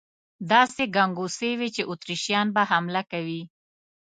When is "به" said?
2.55-2.61